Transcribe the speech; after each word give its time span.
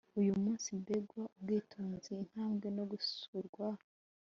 Uyu 0.19 0.33
munsi 0.43 0.67
mbega 0.81 1.19
ubwitonzi 1.35 2.09
intambwe 2.19 2.67
no 2.77 2.83
gusurwa 2.91 3.67